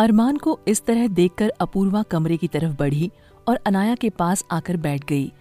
अरमान 0.00 0.36
को 0.36 0.58
इस 0.68 0.84
तरह 0.84 1.08
देखकर 1.08 1.48
अपूर्वा 1.60 2.02
कमरे 2.02 2.36
की 2.36 2.48
तरफ़ 2.48 2.76
बढ़ी 2.76 3.10
और 3.48 3.58
अनाया 3.66 3.94
के 3.94 4.10
पास 4.10 4.44
आकर 4.50 4.76
बैठ 4.76 5.04
गई। 5.04 5.32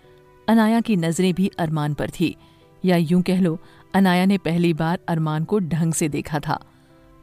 अनाया 0.47 0.81
की 0.81 0.95
नज़रें 0.95 1.33
भी 1.33 1.51
अरमान 1.59 1.93
पर 1.93 2.09
थी। 2.09 2.35
या 2.85 2.97
यूँ 2.97 3.21
कह 3.21 3.39
लो, 3.41 3.57
अनाया 3.93 4.25
ने 4.25 4.37
पहली 4.37 4.73
बार 4.73 4.99
अरमान 5.07 5.43
को 5.43 5.59
ढंग 5.59 5.93
से 5.93 6.09
देखा 6.09 6.39
था। 6.39 6.59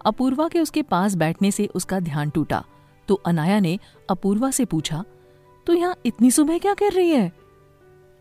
अपूर्वा 0.07 0.49
के 0.49 0.61
उसके 0.61 0.83
पास 0.83 1.15
बैठने 1.15 1.51
से 1.51 1.67
उसका 1.67 2.01
ध्यान 2.01 2.31
टूटा। 2.31 2.65
तो 3.09 3.15
अनाया 3.15 3.61
ने 3.61 3.79
अपूर्वा 4.11 4.51
से 4.51 4.65
पूछा 4.65 5.05
तो 5.67 5.75
यहाँ 5.75 5.97
इतनी 6.07 6.31
सुबह 6.31 6.59
क्या 6.59 6.75
कर 6.75 6.93
रही 6.93 7.11
है? 7.11 7.33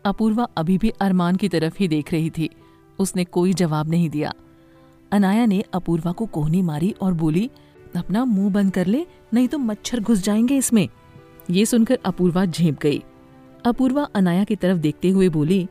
अपूर्वा 0.04 0.48
अभी 0.56 0.78
भी 0.78 0.88
अरमान 0.90 1.36
की 1.36 1.48
तरफ़ 1.48 1.76
ही 1.80 1.88
देख 1.88 2.12
रही 2.12 2.30
थी। 2.30 2.50
उसने 2.98 3.24
कोई 3.24 3.54
जवाब 3.54 3.90
नहीं 3.90 4.10
दिया। 4.10 4.32
अनाया 5.12 5.46
ने 5.46 5.64
अपूर्वा 5.74 6.12
को 6.12 6.26
कोहनी 6.26 6.62
मारी 6.62 6.94
और 7.00 7.12
बोली 7.14 7.50
अपना 7.96 8.24
मुँह 8.24 8.52
बंद 8.52 8.72
कर 8.72 8.86
ले, 8.86 9.06
नहीं 9.34 9.48
तो 9.48 9.58
मच्छर 9.58 10.00
घुस 10.00 10.22
जाएँगे 10.22 10.56
इसमें। 10.56 10.88
ये 11.50 11.66
सुनकर 11.66 11.98
अपूर्वा 12.04 12.44
झेप 12.44 12.78
गई। 12.80 13.02
अपूर्वा 13.64 14.08
अनाया 14.14 14.44
की 14.44 14.56
तरफ़ 14.56 14.78
देखते 14.78 15.10
हुए 15.10 15.28
बोली, 15.28 15.68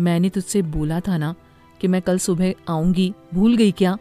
मैंने 0.00 0.28
तुझसे 0.28 0.62
बोला 0.62 1.00
था 1.00 1.16
ना 1.16 1.34
कि 1.80 1.88
मैं 1.88 2.02
कल 2.02 2.18
सुबह 2.18 2.54
आऊँगी, 2.68 3.14
भूल 3.34 3.56
गई 3.56 3.72
क्या? 3.72 3.98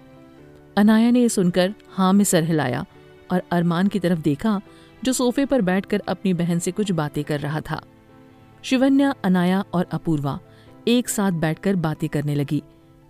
अनाया 0.78 1.12
ने 1.12 1.22
यह 1.22 1.28
सुनकर 1.28 1.74
हाँ 1.90 2.14
में 2.14 2.24
सर 2.24 2.44
हिलाया 2.44 2.86
और 3.32 3.44
अरमान 3.52 3.88
की 3.88 4.00
तरफ़ 4.00 4.20
देखा, 4.20 4.62
जो 5.04 5.14
सोफे 5.14 5.46
पर 5.46 5.62
बैठकर 5.62 6.02
अपनी 6.08 6.34
बहन 6.34 6.60
से 6.60 6.72
कुछ 6.72 6.92
बातें 6.92 7.24
कर 7.24 7.40
रहा 7.40 7.62
था। 7.62 7.82
शिवन्या, 8.64 9.14
अनाया 9.24 9.64
और 9.74 9.88
अपूर्वा 9.92 10.40
एक 10.88 11.10
साथ 11.10 11.32
बैठकर 11.32 11.76
बातें 11.76 12.10
करने 12.10 12.36
लगी। 12.36 12.64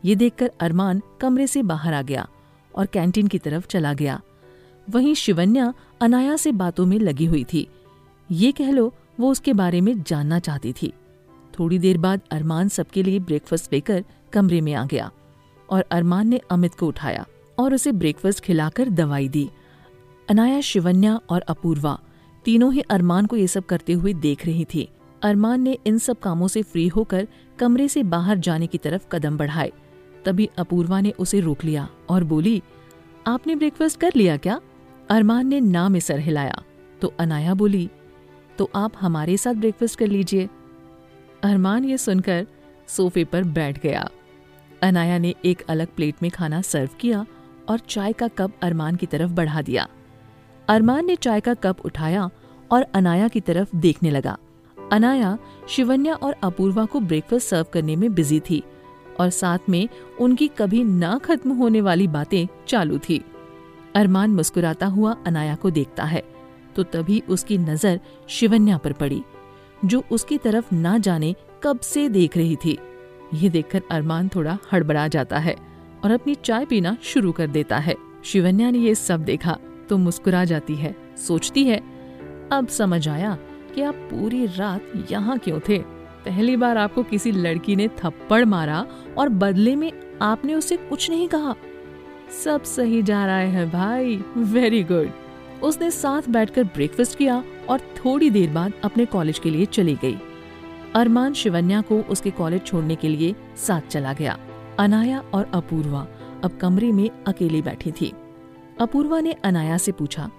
ये 0.06 0.16
देखकर 0.16 0.52
अरमान 0.60 1.02
कमरे 1.22 1.48
से 1.48 1.64
बाहर 1.64 1.94
आ 1.94 2.02
गया 2.02 2.28
और 2.76 2.86
कैंटीन 2.86 3.28
की 3.28 3.38
तरफ़ 3.38 3.68
चला 3.68 3.94
गया। 3.94 4.22
वहीं 4.90 5.14
शिवन्या 5.14 5.74
अनाया 6.02 6.36
से 6.36 6.52
बातों 6.52 6.86
में 6.86 7.00
लगी 7.00 7.26
हुई 7.26 7.44
थी। 7.44 7.68
ये 8.32 8.52
कह 8.52 8.72
लो, 8.72 8.94
वो 9.20 9.32
उसके 9.32 9.54
बारे 9.54 9.82
में 9.82 10.02
जानना 10.04 10.40
चाहती 10.40 10.74
थी। 10.74 10.94
थोड़ी 11.60 11.80
देर 11.80 11.98
बाद 11.98 12.22
अरमान 12.32 12.68
सबके 12.68 13.04
लिए 13.04 13.20
ब्रेकफास्ट 13.20 13.74
लेकर 13.74 14.04
कमरे 14.34 14.62
में 14.62 14.74
आ 14.74 14.86
गया 14.86 15.12
और 15.70 15.86
अरमान 15.92 16.28
ने 16.28 16.40
अमित 16.52 16.76
को 16.76 16.88
उठाया 16.88 17.26
और 17.60 17.74
उसे 17.74 17.92
ब्रेकफास्ट 17.92 18.40
खिलाकर 18.40 18.90
दवाई 18.90 19.28
दी। 19.30 19.50
अनाया 20.30 20.62
शिवन्या 20.62 21.20
और 21.30 21.42
अपूर्वा 21.42 22.00
तीनों 22.46 22.74
ही 22.74 22.82
अरमान 22.82 23.26
को 23.26 23.36
ये 23.36 23.48
सब 23.48 23.66
करते 23.66 23.94
हुए 23.94 24.14
देख 24.14 24.46
रही 24.46 24.66
थी। 24.74 24.90
अरमान 25.22 25.62
ने 25.62 25.78
इन 25.86 25.98
सब 25.98 26.20
कामों 26.20 26.48
से 26.48 26.62
फ्री 26.62 26.88
होकर 26.88 27.28
कमरे 27.60 27.88
से 27.88 28.04
बाहर 28.04 28.38
जाने 28.38 28.68
की 28.68 28.78
तरफ़ 28.78 29.08
कदम 29.12 29.38
बढ़ाए। 29.38 29.72
तभी 30.26 30.50
अपूर्वा 30.58 31.00
ने 31.02 31.12
उसे 31.12 31.40
रोक 31.40 31.64
लिया 31.64 31.88
और 32.10 32.24
बोली, 32.24 32.62
आपने 33.28 33.56
ब्रेकफास्ट 33.56 34.00
कर 34.00 34.12
लिया 34.16 34.38
क्या? 34.38 34.60
अरमान 35.10 35.48
ने 35.48 35.60
ना 35.60 35.90
में 35.90 36.00
सर 36.00 36.20
हिलाया। 36.20 36.64
तो 37.02 37.14
अनाया 37.20 37.54
बोली 37.54 37.90
तो 38.58 38.70
आप 38.76 38.92
हमारे 39.00 39.38
साथ 39.38 39.54
ब्रेकफास्ट 39.54 40.00
कर 40.00 40.08
लीजिए। 40.08 40.50
अरमान 41.44 41.86
ये 41.86 41.98
सुनकर 41.98 42.46
सोफे 42.88 43.24
पर 43.24 43.44
बैठ 43.44 43.80
गया। 43.80 44.10
अनाया 44.82 45.18
ने 45.18 45.34
एक 45.46 45.62
अलग 45.70 45.88
प्लेट 45.88 46.16
में 46.22 46.32
खाना 46.32 46.62
सर्व 46.62 46.90
किया 47.00 47.26
और 47.70 47.80
चाय 47.80 48.14
का 48.14 48.28
कप 48.28 48.54
अरमान 48.62 48.96
की 48.96 49.06
तरफ़ 49.06 49.32
बढ़ा 49.32 49.62
दिया। 49.62 49.88
अरमान 50.68 51.06
ने 51.06 51.16
चाय 51.16 51.42
का 51.42 51.54
कप 51.54 51.86
उठाया 51.86 52.30
और 52.72 52.82
अनाया 52.94 53.28
की 53.28 53.42
तरफ़ 53.42 53.76
देखने 53.76 54.12
लगा। 54.12 54.38
अनाया 54.92 55.38
शिवन्या 55.70 56.16
और 56.16 56.36
अपूर्वा 56.44 56.86
को 56.86 57.00
ब्रेकफास्ट 57.00 57.48
सर्व 57.48 57.66
करने 57.74 57.96
में 57.96 58.14
बिज़ी 58.14 58.40
थी 58.40 58.64
और 59.20 59.30
साथ 59.30 59.70
में 59.70 59.90
उनकी 60.20 60.48
कभी 60.48 60.84
ना 60.84 61.18
खत्म 61.18 61.52
होने 61.52 61.82
वाली 61.82 62.08
बातें 62.08 62.48
चालू 62.68 62.98
थी। 63.00 63.24
अरमान 63.96 64.32
मुस्कुराता 64.32 64.86
हुआ 64.86 65.16
अनाया 65.28 65.56
को 65.56 65.70
देखता 65.72 66.04
है 66.04 66.24
तो 66.76 66.84
तभी 66.84 67.22
उसकी 67.30 67.58
नज़र 67.58 68.00
शिवन्या 68.30 68.78
पर 68.78 68.94
पड़ी, 68.94 69.22
जो 69.86 70.04
उसकी 70.12 70.38
तरफ़ 70.38 70.74
ना 70.76 70.98
जाने 70.98 71.36
कब 71.64 71.80
से 71.80 72.08
देख 72.10 72.38
रही 72.38 72.56
थी। 72.56 72.78
ये 73.34 73.50
देखकर 73.50 73.82
अरमान 73.92 74.28
थोड़ा 74.28 74.58
हड़बड़ा 74.72 75.08
जाता 75.08 75.38
है 75.38 75.56
और 76.04 76.12
अपनी 76.12 76.36
चाय 76.36 76.66
पीना 76.66 76.96
शुरू 77.04 77.32
कर 77.32 77.48
देता 77.48 77.78
है। 77.78 77.96
शिवन्या 78.24 78.70
ने 78.72 78.80
ये 78.80 78.96
सब 78.96 79.24
देखा 79.24 79.58
तो 79.90 79.98
मुस्कुरा 79.98 80.44
जाती 80.46 80.76
है, 80.76 80.96
सोचती 81.18 81.64
है, 81.64 81.78
अब 82.52 82.68
समझ 82.70 83.08
आया 83.10 83.38
कि 83.76 83.82
आप 83.82 83.96
पूरी 84.12 84.46
रात 84.48 84.92
यहाँ 85.12 85.38
क्यों 85.38 85.60
थे? 85.60 85.78
पहली 86.26 86.56
बार 86.58 86.78
आपको 86.78 87.04
किसी 87.04 87.32
लड़की 87.32 87.76
ने 87.76 87.88
थप्पड़ 87.98 88.44
मारा 88.46 88.86
और 89.18 89.30
बदले 89.30 89.76
में 89.76 89.92
आपने 90.22 90.56
उसे 90.56 90.78
कुछ 90.80 91.10
नहीं 91.10 91.28
कहा। 91.28 91.56
सब 92.34 92.64
सही 92.64 93.02
जा 93.04 93.26
रहा 93.26 93.38
है 93.38 93.70
भाई। 93.72 94.16
वेरी 94.38 94.84
गुड 94.84 95.12
उसने 95.64 95.90
साथ 95.92 96.30
बैठकर 96.30 96.64
ब्रेकफास्ट 96.66 97.18
किया 97.18 97.44
और 97.70 97.80
थोड़ी 97.98 98.30
देर 98.30 98.50
बाद 98.50 98.74
अपने 98.84 99.06
कॉलेज 99.06 99.40
के 99.40 99.50
लिए 99.50 99.66
चली 99.66 99.96
गई। 99.96 100.18
अरमान 100.96 101.34
शिवन्या 101.34 101.82
को 101.82 102.00
उसके 102.02 102.32
कॉलेज 102.32 102.66
छोड़ने 102.66 102.96
के 102.96 103.10
लिए 103.10 103.36
साथ 103.58 103.82
चला 103.82 104.14
गया। 104.14 104.38
अनाया 104.80 105.20
और 105.34 105.50
अपूर्वा 105.54 106.08
अब 106.44 106.58
कमरे 106.62 106.92
में 106.92 107.10
अकेली 107.28 107.62
बैठी 107.62 107.92
थी। 107.92 108.12
अपूर्वा 108.82 109.20
ने 109.20 109.32
अनाया 109.44 109.78
से 109.78 109.92
पूछा 109.92 110.30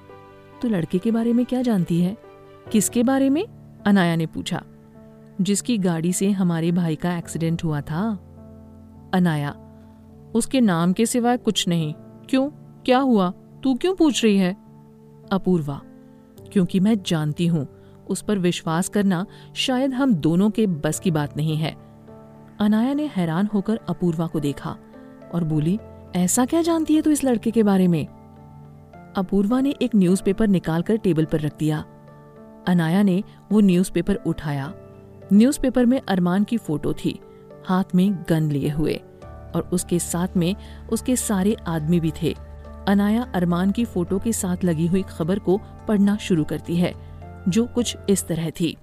तो 0.62 0.68
लड़के 0.68 0.98
के 0.98 1.10
बारे 1.10 1.32
में 1.32 1.44
क्या 1.46 1.62
जानती 1.62 2.00
है? 2.00 2.16
किसके 2.72 3.02
बारे 3.02 3.30
में? 3.30 3.44
अनाया 3.86 4.16
ने 4.16 4.26
पूछा, 4.26 4.62
जिसकी 5.40 5.76
गाड़ी 5.78 6.12
से 6.12 6.30
हमारे 6.30 6.72
भाई 6.72 6.96
का 6.96 7.16
एक्सीडेंट 7.18 7.64
हुआ 7.64 7.80
था। 7.80 8.02
अनाया 9.14 9.54
उसके 10.34 10.60
नाम 10.60 10.92
के 10.92 11.06
सिवाय 11.06 11.36
कुछ 11.36 11.68
नहीं। 11.68 11.94
क्यों? 12.28 12.50
क्या 12.84 12.98
हुआ? 12.98 13.32
तू 13.62 13.74
क्यों 13.74 13.94
पूछ 13.94 14.24
रही 14.24 14.36
है? 14.36 14.52
अपूर्वा, 15.32 15.80
क्योंकि 16.52 16.80
मैं 16.80 17.02
जानती 17.02 17.46
हूँ, 17.46 17.66
उस 18.10 18.22
पर 18.22 18.38
विश्वास 18.38 18.88
करना 18.88 19.26
शायद 19.54 19.92
हम 19.94 20.14
दोनों 20.14 20.50
के 20.50 20.66
बस 20.66 21.00
की 21.00 21.10
बात 21.10 21.36
नहीं 21.36 21.56
है। 21.56 21.74
अनाया 22.60 22.94
ने 22.94 23.06
हैरान 23.06 23.48
होकर 23.54 23.80
अपूर्वा 23.88 24.26
को 24.26 24.40
देखा 24.40 24.76
और 25.34 25.44
बोली, 25.44 25.78
ऐसा 26.16 26.44
क्या 26.46 26.62
जानती 26.62 26.94
है 26.94 27.02
तू 27.02 27.10
इस 27.10 27.24
लड़के 27.24 27.50
के 27.50 27.62
बारे 27.62 27.88
में? 27.88 28.06
अपूर्वा 29.16 29.60
ने 29.60 29.74
एक 29.82 29.94
न्यूज़पेपर 29.94 30.48
निकालकर 30.48 30.96
टेबल 30.96 31.24
पर 31.24 31.40
रख 31.40 31.56
दिया। 31.58 31.84
अनाया 32.68 33.02
ने 33.02 33.22
वो 33.52 33.60
न्यूज़पेपर 33.60 34.14
उठाया। 34.14 34.72
न्यूज़पेपर 35.32 35.86
में 35.86 36.00
अरमान 36.08 36.44
की 36.44 36.56
फ़ोटो 36.56 36.92
थी। 36.92 37.18
हाथ 37.66 37.84
में 37.94 38.24
गन 38.28 38.50
लिए 38.50 38.68
हुए। 38.68 39.00
और 39.54 39.68
उसके 39.72 39.98
साथ 39.98 40.36
में 40.36 40.54
उसके 40.92 41.16
सारे 41.16 41.56
आदमी 41.66 42.00
भी 42.00 42.12
थे। 42.22 42.34
अनाया 42.88 43.22
अरमान 43.34 43.70
की 43.70 43.84
फ़ोटो 43.84 44.18
के 44.18 44.32
साथ 44.32 44.64
लगी 44.64 44.86
हुई 44.86 45.02
खबर 45.08 45.38
को 45.38 45.60
पढ़ना 45.88 46.16
शुरू 46.16 46.44
करती 46.44 46.76
है, 46.76 46.94
जो 47.48 47.66
कुछ 47.66 47.96
इस 48.10 48.26
तरह 48.26 48.50
थी। 48.50 48.76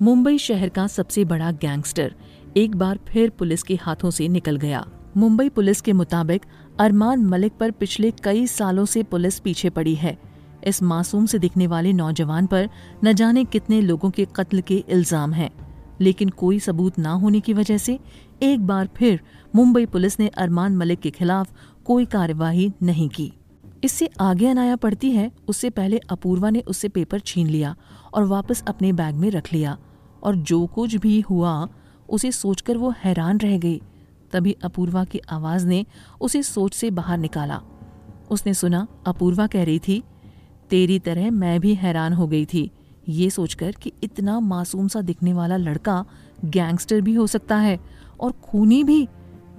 मुंबई 0.00 0.38
शहर 0.38 0.68
का 0.68 0.86
सबसे 0.86 1.24
बड़ा 1.24 1.50
गैंगस्टर 1.52 2.14
एक 2.56 2.76
बार 2.76 2.98
फिर 3.08 3.30
पुलिस 3.30 3.62
के 3.62 3.74
हाथों 3.74 4.10
से 4.10 4.28
निकल 4.28 4.56
गया। 4.56 4.84
मुंबई 5.16 5.48
पुलिस 5.48 5.80
के 5.80 5.92
मुताबिक 5.92 6.44
अरमान 6.80 7.24
मलिक 7.26 7.52
पर 7.52 7.70
पिछले 7.70 8.10
कई 8.24 8.46
सालों 8.46 8.84
से 8.84 9.02
पुलिस 9.02 9.38
पीछे 9.38 9.70
पड़ी 9.70 9.94
है। 9.94 10.16
इस 10.66 10.82
मासूम 10.82 11.26
से 11.26 11.38
दिखने 11.38 11.66
वाले 11.66 11.92
नौजवान 11.92 12.46
पर 12.46 12.68
न 13.04 13.12
जाने 13.12 13.44
कितने 13.44 13.80
लोगों 13.80 14.10
के 14.10 14.26
कत्ल 14.36 14.60
के 14.60 14.84
इल्ज़ाम 14.88 15.32
हैं। 15.32 15.50
लेकिन 16.02 16.28
कोई 16.28 16.58
सबूत 16.58 16.98
ना 16.98 17.12
होने 17.12 17.40
की 17.40 17.52
वजह 17.52 17.78
से 17.78 17.98
एक 18.42 18.66
बार 18.66 18.88
फिर 18.96 19.20
मुंबई 19.54 19.86
पुलिस 19.86 20.20
ने 20.20 20.28
अरमान 20.28 20.76
मलिक 20.76 21.00
के 21.00 21.10
खिलाफ 21.10 21.52
कोई 21.84 22.04
कार्यवाही 22.04 22.72
नहीं 22.82 23.08
की। 23.08 23.32
इससे 23.84 24.08
आगे 24.20 24.46
अनाया 24.46 24.76
पड़ती 24.76 25.10
है, 25.10 25.30
उससे 25.48 25.70
पहले 25.70 25.98
अपूर्वा 25.98 26.50
ने 26.50 26.60
उससे 26.60 26.88
पेपर 26.88 27.20
छीन 27.20 27.46
लिया 27.46 27.74
और 28.14 28.24
वापस 28.24 28.62
अपने 28.68 28.92
बैग 28.92 29.14
में 29.14 29.30
रख 29.30 29.52
लिया 29.52 29.78
और 30.22 30.36
जो 30.36 30.66
कुछ 30.66 30.96
भी 30.96 31.20
हुआ, 31.20 31.68
उसे 32.08 32.32
सोचकर 32.32 32.76
वो 32.76 32.94
हैरान 33.04 33.38
रह 33.38 33.58
गई। 33.58 33.80
तभी 34.32 34.56
अपूर्वा 34.64 35.04
की 35.04 35.20
आवाज़ 35.30 35.66
ने 35.66 35.84
उसे 36.20 36.42
सोच 36.42 36.74
से 36.74 36.90
बाहर 36.90 37.18
निकाला। 37.18 37.60
उसने 38.30 38.54
सुना, 38.54 38.86
अपूर्वा 39.06 39.46
कह 39.46 39.64
रही 39.64 39.78
थी, 39.78 40.02
तेरी 40.70 40.98
तरह 40.98 41.30
मैं 41.30 41.60
भी 41.60 41.74
हैरान 41.74 42.12
हो 42.12 42.26
गई 42.26 42.44
थी। 42.44 42.70
ये 43.08 43.30
सोचकर 43.30 43.72
कि 43.72 43.92
इतना 44.02 44.40
मासूम 44.40 44.88
सा 44.88 45.00
दिखने 45.00 45.32
वाला 45.32 45.56
लड़का 45.56 46.04
गैंगस्टर 46.44 47.00
भी 47.00 47.14
हो 47.14 47.26
सकता 47.26 47.56
है 47.56 47.80
और 48.20 48.32
खूनी 48.32 48.84
भी, 48.84 49.08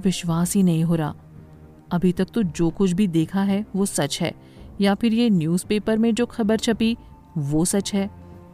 विश्वास 0.04 0.56
ही 0.56 0.64
नहीं 0.64 0.84
हो 0.84 0.96
रहा। 0.96 1.16
अभी 1.92 2.12
तक 2.12 2.28
तो 2.34 2.44
जो 2.44 2.70
कुछ 2.70 2.92
भी 2.92 3.08
देखा 3.08 3.42
है, 3.42 3.66
वो 3.76 3.86
सच 3.86 4.22
है। 4.22 4.34
या 4.82 4.96
फिर 4.96 5.14
ये 5.14 5.30
न्यूज़पेपर 5.30 5.98
में 5.98 6.16
जो 6.16 6.26
खबर 6.26 6.58
छपी, 6.58 6.98
वो 7.38 7.66
सच 7.66 7.94
है। 7.94 8.10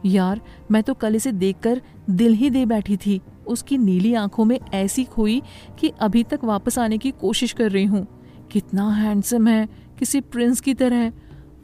यार, 0.06 0.40
मैं 0.70 0.82
तो 0.82 0.94
कल 0.94 1.14
इसे 1.14 1.32
देखकर 1.32 1.82
दिल 2.10 2.32
ही 2.32 2.50
दे 2.50 2.66
बैठी 2.66 2.96
थी। 2.96 3.20
उसकी 3.46 3.78
नीली 3.78 4.14
आँखों 4.14 4.44
में 4.44 4.60
ऐसी 4.74 5.04
खोई 5.04 5.42
कि 5.78 5.88
अभी 5.88 6.22
तक 6.22 6.40
वापस 6.44 6.78
आने 6.78 6.98
की 6.98 7.10
कोशिश 7.10 7.52
कर 7.52 7.70
रही 7.70 7.84
हूँ। 7.84 8.06
कितना 8.50 8.90
हैंडसम 8.90 9.48
है, 9.48 9.68
किसी 9.98 10.20
प्रिंस 10.20 10.60
की 10.60 10.74
तरह। 10.74 11.12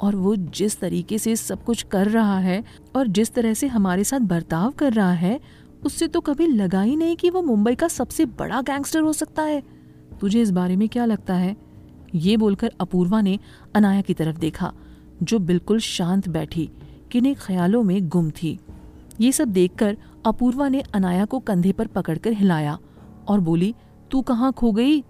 और 0.00 0.16
वो 0.16 0.36
जिस 0.36 0.80
तरीके 0.80 1.18
से 1.18 1.36
सब 1.36 1.64
कुछ 1.64 1.82
कर 1.82 2.08
रहा 2.08 2.38
है 2.38 2.64
और 2.96 3.06
जिस 3.06 3.34
तरह 3.34 3.54
से 3.54 3.66
हमारे 3.66 4.04
साथ 4.04 4.20
बर्ताव 4.20 4.70
कर 4.70 4.92
रहा 4.92 5.12
है, 5.12 5.40
उससे 5.84 6.08
तो 6.08 6.20
कभी 6.20 6.46
लगा 6.46 6.82
ही 6.82 6.96
नहीं 6.96 7.16
कि 7.16 7.30
वो 7.30 7.42
मुंबई 7.42 7.74
का 7.74 7.88
सबसे 7.88 8.24
बड़ा 8.24 8.62
गैंगस्टर 8.62 9.00
हो 9.00 9.12
सकता 9.12 9.42
है। 9.42 9.62
तुझे 10.20 10.42
इस 10.42 10.50
बारे 10.50 10.76
में 10.76 10.88
क्या 10.88 11.04
लगता 11.04 11.34
है? 11.34 11.56
ये 12.14 12.36
बोलकर 12.36 12.72
अपूर्वा 12.80 13.20
ने 13.20 13.38
अनाया 13.74 14.00
की 14.00 14.14
तरफ़ 14.14 14.38
देखा, 14.38 14.72
जो 15.22 15.38
बिल्कुल 15.38 15.78
शांत 15.78 16.28
बैठी, 16.28 16.70
किन्हीं 17.10 17.34
ख्यालों 17.34 17.82
में 17.82 18.08
गुम 18.08 18.30
थी। 18.30 18.58
ये 19.20 19.32
सब 19.32 19.48
देखकर 19.48 19.96
अपूर्वा 20.26 20.68
ने 20.68 20.80
अनाया 20.80 21.24
को 21.24 21.38
कंधे 21.38 21.72
पर 21.72 21.86
पकड़कर 21.86 22.32
हिलाया 22.32 22.78
और 23.28 23.40
बोली, 23.40 23.74
तू 24.10 24.22
कहाँ 24.22 24.52
खो 24.52 24.72
गई? 24.72 25.00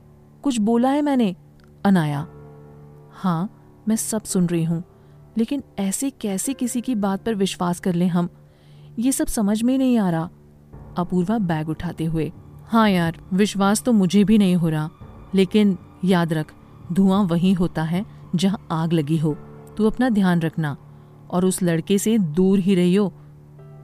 कुछ 0.42 0.60
बोला 0.60 0.90
है 0.90 1.02
मैंने? 1.02 1.36
अनाया 1.84 2.26
हाँ 3.12 3.55
मैं 3.88 3.96
सब 3.96 4.22
सुन 4.22 4.46
रही 4.46 4.64
हूँ। 4.64 4.84
लेकिन 5.38 5.62
ऐसे 5.78 6.10
कैसे 6.10 6.52
किसी 6.54 6.80
की 6.80 6.94
बात 6.94 7.24
पर 7.24 7.34
विश्वास 7.34 7.80
कर 7.80 7.94
लें 7.94 8.08
हम? 8.08 8.28
ये 8.98 9.12
सब 9.12 9.26
समझ 9.26 9.62
में 9.62 9.78
नहीं 9.78 9.98
आ 9.98 10.10
रहा। 10.10 10.30
अपूर्वा 10.98 11.38
बैग 11.38 11.68
उठाते 11.68 12.04
हुए 12.04 12.32
हाँ 12.66 12.90
यार, 12.90 13.18
विश्वास 13.32 13.82
तो 13.82 13.92
मुझे 13.92 14.24
भी 14.24 14.38
नहीं 14.38 14.56
हो 14.56 14.68
रहा। 14.68 14.90
लेकिन 15.34 15.78
याद 16.04 16.32
रख, 16.32 16.54
धुआँ 16.92 17.22
वहीं 17.22 17.54
होता 17.54 17.82
है 17.82 18.04
जहाँ 18.34 18.66
आग 18.70 18.92
लगी 18.92 19.18
हो। 19.18 19.36
तू 19.76 19.86
अपना 19.86 20.08
ध्यान 20.08 20.40
रखना। 20.40 20.76
और 21.30 21.44
उस 21.44 21.62
लड़के 21.62 21.98
से 21.98 22.18
दूर 22.18 22.58
ही 22.58 22.74
रहियो। 22.74 23.12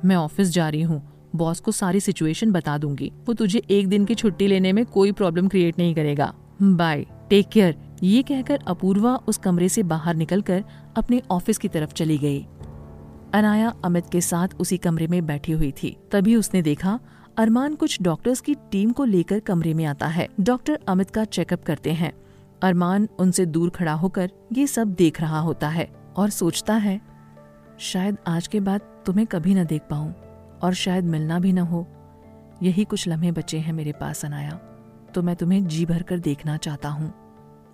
मैं 0.04 0.16
ऑफ़िस 0.16 0.48
जा 0.48 0.68
रही 0.68 0.82
हूँ। 0.82 1.30
बॉस 1.36 1.60
को 1.60 1.72
सारी 1.72 2.00
सिचुएशन 2.00 2.52
बता 2.52 2.78
दूँगी। 2.78 3.12
वो 3.26 3.34
तुझे 3.34 3.62
एक 3.70 3.88
दिन 3.88 4.04
की 4.04 4.14
छुट्टी 4.14 4.46
लेने 4.46 4.72
में 4.72 4.86
कोई 4.86 5.12
प्रॉब्लम 5.12 5.48
क्रिएट 5.48 5.78
नहीं 5.78 5.94
करेगा। 5.94 6.34
बाय। 6.60 7.04
टेक 7.30 7.48
केयर 7.48 7.76
ये 8.02 8.22
कहकर 8.22 8.58
अपूर्वा 8.68 9.16
उस 9.16 9.38
कमरे 9.38 9.68
से 9.68 9.82
बाहर 9.82 10.14
निकलकर 10.14 10.64
अपने 10.96 11.22
ऑफ़िस 11.30 11.58
की 11.58 11.68
तरफ़ 11.68 11.92
चली 11.92 12.18
गई। 12.18 12.46
अनाया 13.34 13.72
अमित 13.84 14.04
के 14.12 14.20
साथ 14.20 14.48
उसी 14.60 14.76
कमरे 14.76 15.06
में 15.06 15.26
बैठी 15.26 15.52
हुई 15.52 15.72
थी। 15.72 15.96
तभी 16.12 16.36
उसने 16.36 16.62
देखा, 16.62 16.98
अरमान 17.36 17.74
कुछ 17.74 18.02
डॉक्टर्स 18.02 18.40
की 18.40 18.54
टीम 18.70 18.90
को 18.90 19.04
लेकर 19.04 19.40
कमरे 19.40 19.74
में 19.74 19.84
आता 19.84 20.06
है। 20.06 20.28
डॉक्टर 20.40 20.78
अमित 20.88 21.10
का 21.10 21.24
चेकअप 21.24 21.64
करते 21.64 21.92
हैं। 21.92 22.12
अरमान 22.62 23.08
उनसे 23.18 23.46
दूर 23.46 23.70
खड़ा 23.70 23.92
होकर 23.92 24.30
ये 24.52 24.66
सब 24.66 24.94
देख 24.94 25.20
रहा 25.20 25.40
होता 25.40 25.68
है 25.68 25.88
और 26.16 26.30
सोचता 26.30 26.74
है, 26.74 27.00
शायद 27.78 28.16
आज 28.26 28.46
के 28.46 28.60
बाद 28.60 28.80
तुम्हें 29.06 29.26
कभी 29.26 29.54
न 29.54 29.64
देख 29.64 29.82
पाऊँ 29.90 30.12
और 30.62 30.74
शायद 30.74 31.04
मिलना 31.04 31.38
भी 31.38 31.52
न 31.52 31.58
हो। 31.58 31.86
यही 32.62 32.84
कुछ 32.84 33.08
लम्हे 33.08 33.32
बचे 33.32 33.58
हैं 33.58 33.72
मेरे 33.72 33.92
पास, 33.92 34.24
अनाया। 34.24 34.60
तो 35.14 35.22
मैं 35.22 35.34
तुम्हें 35.36 35.66
जी 35.66 35.84
भर 35.86 36.02
कर 36.02 36.18
देखना 36.20 36.56
चाहता 36.56 36.88
हूँ। 36.88 37.12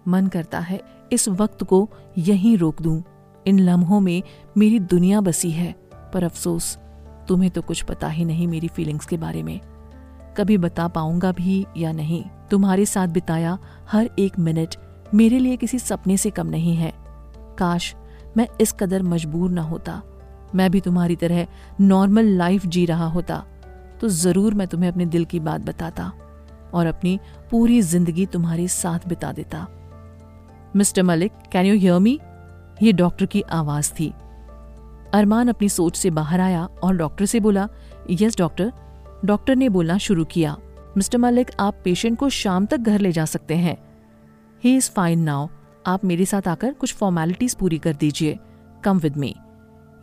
मन 0.08 0.26
करता 0.26 0.58
है, 0.60 0.80
इस 1.12 1.28
वक्त 1.30 1.62
को 1.64 1.88
यहीं 2.18 2.56
रोक 2.58 2.82
दूँ। 2.82 3.02
इन 3.46 3.58
लम्हों 3.60 4.00
में 4.00 4.22
मेरी 4.56 4.78
दुनिया 4.80 5.20
बसी 5.20 5.50
है, 5.50 5.74
पर 6.12 6.24
अफसोस, 6.24 6.76
तुम्हें 7.28 7.50
तो 7.50 7.62
कुछ 7.62 7.82
पता 7.82 8.08
ही 8.08 8.24
नहीं 8.24 8.46
मेरी 8.48 8.68
फीलिंग्स 8.68 9.06
के 9.06 9.16
बारे 9.16 9.42
में। 9.42 9.60
कभी 10.36 10.58
बता 10.58 10.86
पाऊँगा 10.88 11.32
भी 11.32 11.64
या 11.76 11.92
नहीं, 11.92 12.22
तुम्हारे 12.50 12.86
साथ 12.86 13.08
बिताया 13.08 13.58
हर 13.90 14.10
एक 14.18 14.38
मिनट 14.38 14.74
मेरे 15.14 15.38
लिए 15.38 15.56
किसी 15.56 15.78
सपने 15.78 16.16
से 16.16 16.30
कम 16.30 16.46
नहीं 16.46 16.74
है। 16.76 16.92
काश 17.58 17.94
मैं 18.36 18.46
इस 18.60 18.72
कदर 18.72 19.02
मजबूर 19.02 19.50
ना 19.50 19.62
होता, 19.62 20.00
मैं 20.54 20.70
भी 20.70 20.80
तुम्हारी 20.80 21.16
तरह 21.16 21.46
नॉर्मल 21.80 22.26
लाइफ 22.36 22.66
जी 22.66 22.84
रहा 22.86 23.06
होता 23.08 23.44
तो 24.00 24.08
ज़रूर 24.08 24.54
मैं 24.54 24.66
तुम्हें 24.68 24.90
अपने 24.90 25.06
दिल 25.06 25.24
की 25.24 25.40
बात 25.40 25.60
बताता। 25.60 26.10
और 26.74 26.86
अपनी 26.86 27.18
पूरी 27.50 27.80
ज़िंदगी 27.82 28.26
तुम्हारे 28.26 28.66
साथ 28.68 29.08
बिता 29.08 29.32
देता। 29.32 29.66
Mister 30.76 31.02
Malik 31.02 31.32
can 31.52 31.66
you 31.66 31.74
hear 31.74 31.98
me 31.98 32.18
ये 32.82 32.92
डॉक्टर 32.92 33.26
की 33.26 33.42
आवाज़ 33.42 33.92
थी। 33.92 34.12
अरमान 35.14 35.48
अपनी 35.48 35.68
सोच 35.68 35.96
से 35.96 36.10
बाहर 36.10 36.40
आया 36.40 36.64
और 36.82 36.96
डॉक्टर 36.96 37.26
से 37.26 37.40
बोला, 37.40 37.68
यस, 38.10 38.36
डॉक्टर। 38.38 38.72
डॉक्टर 39.24 39.56
ने 39.56 39.68
बोलना 39.68 39.96
शुरू 39.98 40.24
किया, 40.24 40.56
मिस्टर 40.96 41.18
मलिक, 41.18 41.50
आप 41.60 41.80
पेशेंट 41.84 42.18
को 42.18 42.28
शाम 42.30 42.66
तक 42.66 42.78
घर 42.78 43.00
ले 43.00 43.12
जा 43.12 43.24
सकते 43.24 43.56
हैं। 43.56 43.76
ही 44.62 44.76
इज़ 44.76 44.90
फाइन 44.90 45.20
नाउ 45.20 45.48
आप 45.86 46.04
मेरे 46.04 46.24
साथ 46.24 46.48
आकर 46.48 46.72
कुछ 46.72 46.94
फॉर्मेलिटीज 46.94 47.54
पूरी 47.54 47.78
कर 47.78 47.94
दीजिए। 47.94 48.38
कम 48.84 48.98
विद 48.98 49.16
मी 49.16 49.34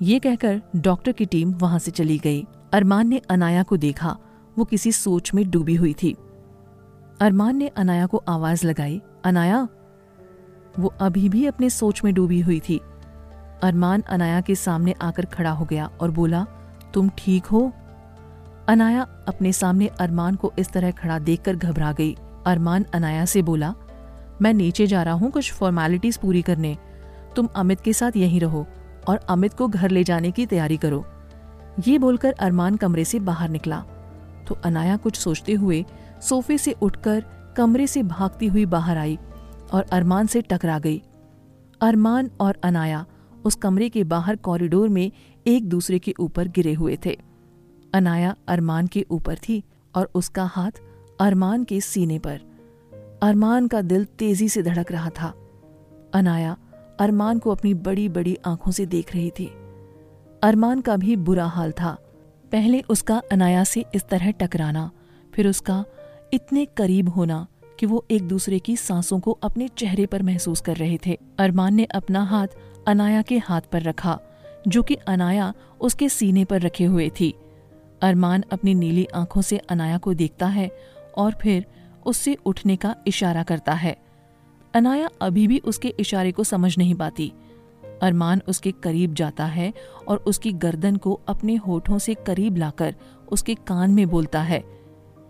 ये 0.02 0.20
कहकर 0.20 0.62
डॉक्टर 0.76 1.12
की 1.12 1.26
टीम 1.26 1.54
वहाँ 1.54 1.80
से 1.80 1.92
चली 1.92 2.18
गई। 2.18 2.46
अरमान 2.74 3.08
ने 3.08 3.22
अनाया 3.30 3.64
को 3.64 3.78
देखा। 3.78 4.16
वो 4.58 4.66
किसी 4.66 4.92
सोच 4.92 5.34
में 5.34 5.50
डूबी 5.52 5.76
हुई 5.76 5.94
थी। 5.94 6.16
अरमान 7.22 7.56
ने 7.56 7.68
अनाया 7.68 8.06
को 8.06 8.24
आवाज़ 8.28 8.68
लगाई, 8.68 9.02
अनाया, 9.24 9.68
वो 10.80 10.94
अभी 11.02 11.30
भी 11.30 11.46
अपने 11.46 11.70
सोच 11.70 12.04
में 12.04 12.14
डूबी 12.14 12.42
हुई 12.42 12.60
थी। 12.60 12.82
अरमान 13.64 14.02
अनाया 14.02 14.42
के 14.42 14.56
सामने 14.56 14.96
आकर 15.02 15.26
खड़ा 15.26 15.52
हो 15.52 15.66
गया 15.66 15.90
और 16.02 16.12
बोला, 16.12 16.46
तुम 16.94 17.10
ठीक 17.18 17.46
हो? 17.46 17.72
अनाया 18.68 19.02
अपने 19.28 19.54
सामने 19.54 19.88
अरमान 19.88 20.36
को 20.36 20.54
इस 20.60 20.70
तरह 20.70 20.92
खड़ा 20.92 21.20
देखकर 21.20 21.56
घबरा 21.56 21.92
गई। 21.92 22.18
अरमान 22.46 22.86
अनाया 22.94 23.26
से 23.26 23.42
बोला, 23.42 23.74
मैं 24.42 24.54
नीचे 24.54 24.88
जा 24.88 25.04
रहा 25.04 25.14
हूँ 25.14 25.32
कुछ 25.32 25.54
फॉर्मेलिटीज 25.54 26.18
पूरी 26.18 26.42
करने। 26.42 26.78
तुम 27.36 27.48
अमित 27.56 27.82
के 27.82 27.94
साथ 27.94 28.12
यहीं 28.18 28.40
रहो 28.40 28.68
और 29.08 29.18
अमित 29.18 29.54
को 29.54 29.68
घर 29.68 29.90
ले 29.90 30.04
जाने 30.04 30.32
की 30.32 30.46
तैयारी 30.46 30.78
करो। 30.78 31.06
ये 31.88 31.98
बोलकर 31.98 32.32
अरमान 32.32 32.76
कमरे 32.76 33.06
से 33.06 33.20
बाहर 33.20 33.50
निकला। 33.50 33.84
तो 34.48 34.58
अनाया 34.64 34.98
कुछ 34.98 35.16
सोचते 35.16 35.54
हुए 35.54 35.86
सोफे 36.26 36.58
से 36.58 36.72
उठकर 36.72 37.24
कमरे 37.58 37.88
से 37.88 38.04
भागती 38.04 38.48
हुई 38.48 38.66
बाहर 38.66 38.98
आई 38.98 39.18
और 39.74 39.86
अरमान 39.92 40.28
से 40.28 40.42
टकरा 40.42 40.80
गई। 40.80 41.02
अरमान 41.82 42.30
और 42.40 42.60
अनाया 42.64 43.06
उस 43.46 43.56
कमरे 43.56 43.90
के 43.90 44.04
बाहर 44.04 44.36
कॉरिडोर 44.36 44.90
में 44.90 45.12
एक 45.48 45.70
दूसरे 45.70 46.00
के 46.00 46.14
ऊपर 46.20 46.48
गिरे 46.48 46.74
हुए 46.74 46.98
थे। 47.06 47.18
अनाया 47.94 48.36
अरमान 48.48 48.88
के 48.88 49.06
ऊपर 49.12 49.38
थी 49.40 49.64
और 49.96 50.10
उसका 50.16 50.44
हाथ 50.46 50.82
अरमान 51.20 51.64
के 51.64 51.80
सीने 51.82 52.20
पर। 52.20 52.40
अरमान 53.24 53.68
का 53.68 53.82
दिल 53.82 54.06
तेज़ी 54.20 54.50
से 54.50 54.64
धड़क 54.64 54.92
रहा 54.92 55.10
था। 55.10 55.34
अनाया 56.14 56.58
अरमान 57.00 57.40
को 57.40 57.52
अपनी 57.52 57.74
बड़ी 57.74 58.08
बड़ी 58.10 58.38
आँखों 58.46 58.72
से 58.72 58.86
देख 58.86 59.14
रही 59.14 59.30
थी। 59.40 59.46
अरमान 60.44 60.82
का 60.82 60.96
भी 60.98 61.16
बुरा 61.16 61.46
हाल 61.46 61.72
था। 61.72 61.98
पहले 62.52 62.82
उसका 62.90 63.22
अनाया 63.32 63.64
से 63.64 63.86
इस 63.96 64.08
तरह 64.08 64.32
टकराना, 64.32 64.90
फिर 65.34 65.48
उसका 65.48 65.84
इतने 66.34 66.66
करीब 66.66 67.10
होना 67.10 67.48
कि 67.80 67.86
वो 67.86 68.06
एक 68.12 68.24
दूसरे 68.24 68.60
की 68.60 68.78
सांसों 68.78 69.20
को 69.20 69.32
अपने 69.32 69.68
चेहरे 69.68 70.06
पर 70.06 70.24
महसूस 70.24 70.62
कर 70.62 70.76
रहे 70.76 71.00
थे। 71.06 71.20
अरमान 71.40 71.74
ने 71.74 71.84
अपना 71.84 72.24
हाथ 72.24 72.48
अनाया 72.88 73.22
के 73.22 73.38
हाथ 73.38 73.62
पर 73.62 73.82
रखा, 73.82 74.20
जो 74.68 74.84
कि 74.84 74.96
अनाया 74.96 75.54
उसके 75.82 76.10
सीने 76.10 76.46
पर 76.46 76.62
रखे 76.62 76.86
हुए 76.86 77.12
थी। 77.20 77.34
अरमान 78.02 78.44
अपनी 78.52 78.76
नीली 78.76 79.08
आँखों 79.16 79.42
से 79.42 79.58
अनाया 79.58 79.98
को 79.98 80.14
देखता 80.14 80.48
है 80.48 80.72
और 81.18 81.36
फिर 81.42 81.66
उससे 82.06 82.38
उठने 82.46 82.76
का 82.76 82.96
इशारा 83.08 83.44
करता 83.44 83.74
है। 83.74 83.98
अनाया 84.74 85.10
अभी 85.22 85.48
भी 85.48 85.60
उसके 85.60 85.88
इशारे 85.88 86.32
को 86.32 86.44
समझ 86.44 86.78
नहीं 86.78 86.96
पाती। 86.96 87.34
अरमान 88.02 88.42
उसके 88.48 88.72
करीब 88.72 89.14
जाता 89.14 89.46
है 89.46 89.74
और 90.08 90.18
उसकी 90.18 90.52
गर्दन 90.52 90.96
को 90.96 91.22
अपने 91.28 91.56
होठों 91.56 92.00
से 92.00 92.14
करीब 92.14 92.58
लाकर 92.58 92.96
उसके 93.32 93.56
कान 93.56 93.92
में 93.92 94.10
बोलता 94.10 94.42
है। 94.42 94.75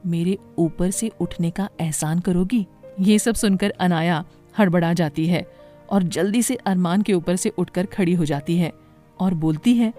मेरे 0.06 0.38
ऊपर 0.58 0.92
से 0.92 1.12
उठने 1.22 1.52
का 1.52 1.70
एहसान 1.82 2.20
करोगी? 2.20 2.66
ये 3.00 3.20
सब 3.20 3.36
सुनकर 3.36 3.70
अनाया 3.70 4.24
हड़बड़ा 4.60 4.94
जाती 4.94 5.26
है 5.28 5.46
और 5.90 6.04
जल्दी 6.04 6.42
से 6.42 6.56
अरमान 6.56 7.02
के 7.02 7.14
ऊपर 7.14 7.36
से 7.36 7.50
उठकर 7.50 7.86
खड़ी 7.86 8.14
हो 8.14 8.26
जाती 8.26 8.58
है 8.58 8.72
और 9.20 9.34
बोलती 9.34 9.74
है, 9.74 9.94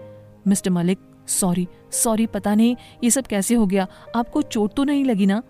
मिस्टर 0.47 0.71
मलिक, 0.71 0.99
सॉरी 1.27 1.67
सॉरी, 1.93 2.25
पता 2.25 2.55
नहीं 2.55 2.75
ये 3.03 3.09
सब 3.09 3.27
कैसे 3.27 3.55
हो 3.55 3.65
गया? 3.65 3.87
आपको 4.15 4.41
चोट 4.41 4.73
तो 4.73 4.83
नहीं 4.83 5.05
लगी 5.05 5.25
ना? 5.25 5.41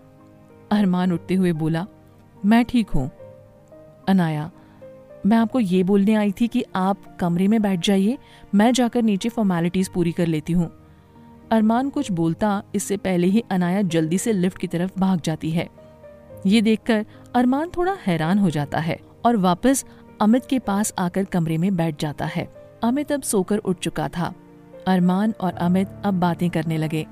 अरमान 0.70 1.12
उठते 1.12 1.34
हुए 1.34 1.52
बोला, 1.52 1.86
मैं 2.36 2.64
ठीक 2.64 2.90
हूँ। 2.90 3.10
अनाया, 4.08 4.50
मैं 5.26 5.36
आपको 5.36 5.60
ये 5.60 5.82
बोलने 5.82 6.14
आई 6.14 6.32
थी 6.32 6.48
कि 6.48 6.64
आप 6.76 7.16
कमरे 7.18 7.48
में 7.48 7.60
बैठ 7.62 7.80
जाइए, 7.80 8.18
मैं 8.54 8.72
जाकर 8.72 9.02
नीचे 9.02 9.28
फॉर्मेलिटीज 9.28 9.88
पूरी 9.88 10.12
कर 10.12 10.26
लेती 10.26 10.52
हूँ। 10.52 10.70
अरमान 11.50 11.88
कुछ 11.90 12.10
बोलता, 12.12 12.62
इससे 12.74 12.96
पहले 12.96 13.26
ही 13.26 13.42
अनाया 13.50 13.82
जल्दी 13.82 14.18
से 14.18 14.32
लिफ्ट 14.32 14.58
की 14.58 14.66
तरफ़ 14.66 14.98
भाग 14.98 15.20
जाती 15.20 15.50
है। 15.50 15.68
ये 16.46 16.60
देखकर 16.62 17.04
अरमान 17.34 17.70
थोड़ा 17.76 17.96
हैरान 18.06 18.38
हो 18.38 18.50
जाता 18.50 18.78
है 18.78 18.98
और 19.24 19.36
वापस 19.36 19.84
अमित 20.20 20.46
के 20.46 20.58
पास 20.58 20.92
आकर 20.98 21.24
कमरे 21.24 21.58
में 21.58 21.74
बैठ 21.76 22.00
जाता 22.00 22.26
है। 22.26 22.44
अमित 22.82 23.12
अब 23.12 23.22
सोकर 23.22 23.58
उठ 23.58 23.78
चुका 23.78 24.08
था। 24.08 24.32
अरमान 24.86 25.34
और 25.40 25.52
अमित 25.52 25.88
अब 26.04 26.14
बातें 26.14 26.48
करने 26.50 26.76
लगे। 26.76 27.06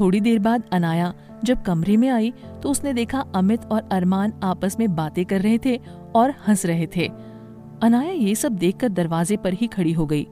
थोड़ी 0.00 0.20
देर 0.20 0.38
बाद 0.38 0.62
अनाया 0.72 1.12
जब 1.44 1.62
कमरे 1.62 1.96
में 1.96 2.08
आई 2.08 2.32
तो 2.62 2.70
उसने 2.70 2.92
देखा 2.92 3.20
अमित 3.34 3.64
और 3.64 3.88
अरमान 3.92 4.32
आपस 4.42 4.76
में 4.78 4.94
बातें 4.94 5.24
कर 5.24 5.40
रहे 5.40 5.58
थे 5.58 5.76
और 6.14 6.34
हंस 6.48 6.64
रहे 6.66 6.86
थे। 6.96 7.06
अनाया 7.82 8.10
ये 8.10 8.34
सब 8.34 8.52
देखकर 8.52 8.88
दरवाजे 8.88 9.36
पर 9.36 9.52
ही 9.52 9.66
खड़ी 9.66 9.92
हो 9.92 10.06
गई। 10.06 10.26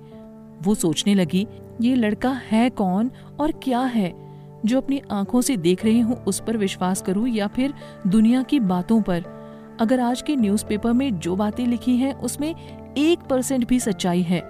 वो 0.62 0.75
सोचने 0.75 1.14
लगी 1.14 1.47
ये 1.80 1.94
लड़का 1.94 2.30
है 2.46 2.68
कौन 2.70 3.10
और 3.40 3.52
क्या 3.62 3.80
है? 3.80 4.12
जो 4.64 4.76
अपनी 4.76 5.00
आँखों 5.10 5.40
से 5.40 5.56
देख 5.56 5.84
रही 5.84 6.00
हूँ, 6.00 6.16
उस 6.18 6.40
पर 6.40 6.56
विश्वास 6.56 7.02
करूँ 7.02 7.28
या 7.28 7.46
फिर 7.46 7.75
दुनिया 8.06 8.42
की 8.42 8.60
बातों 8.60 9.00
पर? 9.02 9.22
अगर 9.80 10.00
आज 10.00 10.22
के 10.22 10.37
न्यूज़पेपर 10.37 10.92
में 10.92 11.18
जो 11.18 11.37
बातें 11.37 11.66
लिखी 11.66 11.96
हैं, 11.96 12.14
उसमें 12.14 12.54
एक 12.99 13.18
परसेंट 13.20 13.66
भी 13.68 13.78
सच्चाई 13.80 14.22
है 14.22 14.40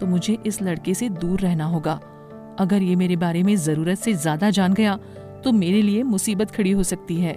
तो 0.00 0.06
मुझे 0.06 0.36
इस 0.46 0.60
लड़के 0.62 0.94
से 0.94 1.08
दूर 1.10 1.40
रहना 1.40 1.64
होगा। 1.64 2.00
अगर 2.58 2.82
ये 2.82 2.96
मेरे 2.96 3.16
बारे 3.16 3.42
में 3.42 3.54
ज़रूरत 3.56 3.98
से 3.98 4.12
ज़्यादा 4.14 4.50
जान 4.50 4.74
गया 4.74 4.96
तो 5.44 5.52
मेरे 5.52 5.82
लिए 5.82 6.02
मुसीबत 6.02 6.50
खड़ी 6.50 6.70
हो 6.70 6.82
सकती 6.82 7.16
है। 7.16 7.32